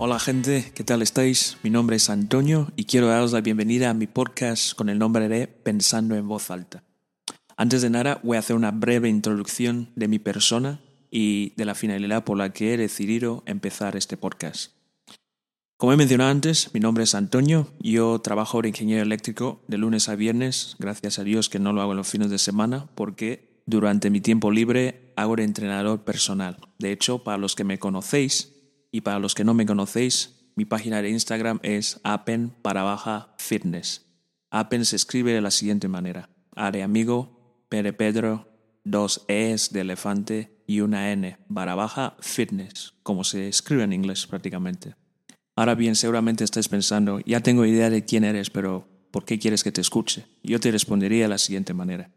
Hola 0.00 0.20
gente, 0.20 0.70
¿qué 0.76 0.84
tal 0.84 1.02
estáis? 1.02 1.56
Mi 1.64 1.70
nombre 1.70 1.96
es 1.96 2.08
Antonio 2.08 2.70
y 2.76 2.84
quiero 2.84 3.08
daros 3.08 3.32
la 3.32 3.40
bienvenida 3.40 3.90
a 3.90 3.94
mi 3.94 4.06
podcast 4.06 4.74
con 4.74 4.88
el 4.90 4.96
nombre 4.96 5.28
de 5.28 5.48
Pensando 5.48 6.14
en 6.14 6.28
voz 6.28 6.52
alta. 6.52 6.84
Antes 7.56 7.82
de 7.82 7.90
nada 7.90 8.20
voy 8.22 8.36
a 8.36 8.38
hacer 8.38 8.54
una 8.54 8.70
breve 8.70 9.08
introducción 9.08 9.90
de 9.96 10.06
mi 10.06 10.20
persona 10.20 10.80
y 11.10 11.52
de 11.56 11.64
la 11.64 11.74
finalidad 11.74 12.22
por 12.22 12.38
la 12.38 12.52
que 12.52 12.74
he 12.74 12.76
decidido 12.76 13.42
empezar 13.44 13.96
este 13.96 14.16
podcast. 14.16 14.70
Como 15.76 15.92
he 15.92 15.96
mencionado 15.96 16.30
antes, 16.30 16.72
mi 16.72 16.78
nombre 16.78 17.02
es 17.02 17.16
Antonio, 17.16 17.66
yo 17.80 18.20
trabajo 18.20 18.62
de 18.62 18.68
ingeniero 18.68 19.02
eléctrico 19.02 19.62
de 19.66 19.78
lunes 19.78 20.08
a 20.08 20.14
viernes, 20.14 20.76
gracias 20.78 21.18
a 21.18 21.24
Dios 21.24 21.48
que 21.48 21.58
no 21.58 21.72
lo 21.72 21.82
hago 21.82 21.90
en 21.90 21.98
los 21.98 22.08
fines 22.08 22.30
de 22.30 22.38
semana, 22.38 22.88
porque 22.94 23.62
durante 23.66 24.10
mi 24.10 24.20
tiempo 24.20 24.52
libre 24.52 25.12
hago 25.16 25.34
de 25.34 25.42
entrenador 25.42 26.04
personal. 26.04 26.56
De 26.78 26.92
hecho, 26.92 27.24
para 27.24 27.38
los 27.38 27.56
que 27.56 27.64
me 27.64 27.80
conocéis 27.80 28.57
y 28.90 29.02
para 29.02 29.18
los 29.18 29.34
que 29.34 29.44
no 29.44 29.54
me 29.54 29.66
conocéis, 29.66 30.50
mi 30.56 30.64
página 30.64 31.02
de 31.02 31.10
Instagram 31.10 31.60
es 31.62 32.00
apen 32.02 32.50
para 32.62 32.82
baja 32.82 33.34
fitness. 33.38 34.06
Apen 34.50 34.84
se 34.84 34.96
escribe 34.96 35.32
de 35.32 35.40
la 35.40 35.50
siguiente 35.50 35.88
manera. 35.88 36.30
A 36.56 36.70
de 36.70 36.82
amigo, 36.82 37.64
P 37.68 37.82
de 37.82 37.92
Pedro, 37.92 38.48
dos 38.84 39.24
E's 39.28 39.72
de 39.72 39.82
elefante 39.82 40.62
y 40.66 40.80
una 40.80 41.12
N, 41.12 41.38
baja 41.48 42.16
fitness, 42.20 42.94
como 43.02 43.24
se 43.24 43.48
escribe 43.48 43.84
en 43.84 43.92
inglés 43.92 44.26
prácticamente. 44.26 44.94
Ahora 45.54 45.74
bien, 45.74 45.96
seguramente 45.96 46.44
estáis 46.44 46.68
pensando, 46.68 47.20
ya 47.20 47.40
tengo 47.40 47.64
idea 47.64 47.90
de 47.90 48.04
quién 48.04 48.24
eres, 48.24 48.50
pero 48.50 48.88
¿por 49.10 49.24
qué 49.24 49.38
quieres 49.38 49.64
que 49.64 49.72
te 49.72 49.80
escuche? 49.80 50.26
Yo 50.42 50.60
te 50.60 50.70
respondería 50.70 51.24
de 51.24 51.28
la 51.28 51.38
siguiente 51.38 51.74
manera. 51.74 52.10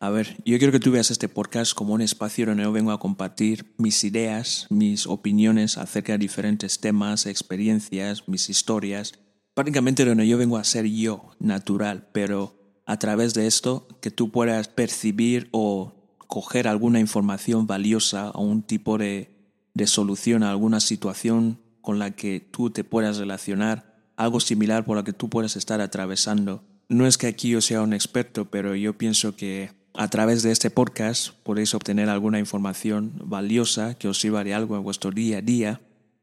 A 0.00 0.10
ver, 0.10 0.36
yo 0.44 0.58
quiero 0.58 0.70
que 0.72 0.78
tú 0.78 0.92
veas 0.92 1.10
este 1.10 1.28
podcast 1.28 1.74
como 1.74 1.92
un 1.92 2.02
espacio 2.02 2.46
donde 2.46 2.62
yo 2.62 2.70
vengo 2.70 2.92
a 2.92 3.00
compartir 3.00 3.74
mis 3.78 4.04
ideas, 4.04 4.68
mis 4.70 5.08
opiniones 5.08 5.76
acerca 5.76 6.12
de 6.12 6.18
diferentes 6.18 6.78
temas, 6.78 7.26
experiencias, 7.26 8.28
mis 8.28 8.48
historias, 8.48 9.14
prácticamente 9.54 10.04
donde 10.04 10.28
yo 10.28 10.38
vengo 10.38 10.56
a 10.56 10.62
ser 10.62 10.86
yo, 10.86 11.32
natural, 11.40 12.08
pero 12.12 12.54
a 12.86 12.96
través 13.00 13.34
de 13.34 13.48
esto 13.48 13.88
que 14.00 14.12
tú 14.12 14.30
puedas 14.30 14.68
percibir 14.68 15.48
o 15.50 15.94
coger 16.28 16.68
alguna 16.68 17.00
información 17.00 17.66
valiosa 17.66 18.30
o 18.30 18.42
un 18.42 18.62
tipo 18.62 18.98
de, 18.98 19.34
de 19.74 19.86
solución 19.88 20.44
a 20.44 20.50
alguna 20.50 20.78
situación 20.78 21.58
con 21.80 21.98
la 21.98 22.12
que 22.12 22.38
tú 22.38 22.70
te 22.70 22.84
puedas 22.84 23.16
relacionar, 23.16 23.98
algo 24.14 24.38
similar 24.38 24.84
por 24.84 24.96
lo 24.96 25.02
que 25.02 25.12
tú 25.12 25.28
puedas 25.28 25.56
estar 25.56 25.80
atravesando. 25.80 26.62
No 26.88 27.04
es 27.06 27.18
que 27.18 27.26
aquí 27.26 27.50
yo 27.50 27.60
sea 27.60 27.82
un 27.82 27.94
experto, 27.94 28.44
pero 28.44 28.76
yo 28.76 28.96
pienso 28.96 29.34
que 29.34 29.77
a 29.98 30.08
través 30.08 30.42
de 30.42 30.52
este 30.52 30.70
podcast 30.70 31.34
podéis 31.42 31.74
obtener 31.74 32.08
alguna 32.08 32.38
información 32.38 33.12
valiosa 33.24 33.94
que 33.94 34.08
os 34.08 34.18
sirva 34.18 34.44
de 34.44 34.54
algo 34.54 34.76
en 34.76 34.82
vuestro 34.82 35.10
día 35.10 35.38
a 35.38 35.42
día. 35.42 35.80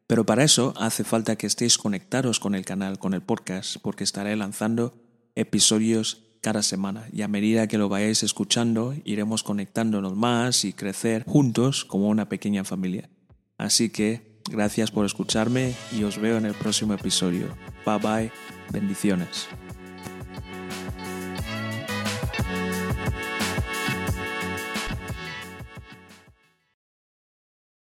Pero 0.07 0.25
para 0.25 0.43
eso 0.43 0.73
hace 0.77 1.03
falta 1.03 1.35
que 1.35 1.45
estéis 1.45 1.77
conectados 1.77 2.39
con 2.39 2.55
el 2.55 2.65
canal, 2.65 2.97
con 2.97 3.13
el 3.13 3.21
podcast, 3.21 3.77
porque 3.81 4.03
estaré 4.03 4.35
lanzando 4.35 4.93
episodios 5.35 6.23
cada 6.41 6.63
semana 6.63 7.07
y 7.11 7.21
a 7.21 7.27
medida 7.27 7.67
que 7.67 7.77
lo 7.77 7.89
vayáis 7.89 8.23
escuchando 8.23 8.95
iremos 9.03 9.43
conectándonos 9.43 10.15
más 10.15 10.63
y 10.63 10.73
crecer 10.73 11.23
juntos 11.25 11.85
como 11.85 12.07
una 12.07 12.29
pequeña 12.29 12.63
familia. 12.63 13.09
Así 13.57 13.89
que 13.89 14.35
Gracias 14.49 14.91
por 14.91 15.05
escucharme 15.05 15.73
y 15.91 16.03
os 16.03 16.19
veo 16.19 16.37
en 16.37 16.45
el 16.45 16.53
próximo 16.53 16.93
episodio. 16.93 17.47
Bye 17.85 17.97
bye, 17.97 18.31
bendiciones. 18.71 19.47